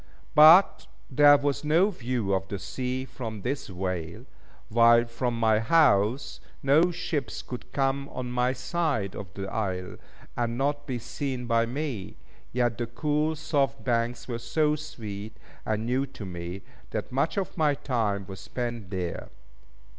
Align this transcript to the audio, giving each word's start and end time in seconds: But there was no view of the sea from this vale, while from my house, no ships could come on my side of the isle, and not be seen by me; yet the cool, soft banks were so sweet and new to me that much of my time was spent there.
But 0.33 0.87
there 1.11 1.37
was 1.37 1.63
no 1.63 1.91
view 1.91 2.33
of 2.33 2.47
the 2.47 2.57
sea 2.57 3.05
from 3.05 3.43
this 3.43 3.67
vale, 3.67 4.25
while 4.67 5.05
from 5.05 5.39
my 5.39 5.59
house, 5.59 6.39
no 6.63 6.89
ships 6.89 7.43
could 7.43 7.71
come 7.71 8.09
on 8.09 8.31
my 8.31 8.51
side 8.51 9.15
of 9.15 9.31
the 9.35 9.47
isle, 9.47 9.97
and 10.35 10.57
not 10.57 10.87
be 10.87 10.97
seen 10.97 11.45
by 11.45 11.67
me; 11.67 12.17
yet 12.51 12.79
the 12.79 12.87
cool, 12.87 13.35
soft 13.35 13.83
banks 13.83 14.27
were 14.27 14.39
so 14.39 14.75
sweet 14.75 15.37
and 15.67 15.85
new 15.85 16.07
to 16.07 16.25
me 16.25 16.63
that 16.89 17.11
much 17.11 17.37
of 17.37 17.55
my 17.55 17.75
time 17.75 18.25
was 18.25 18.39
spent 18.39 18.89
there. 18.89 19.29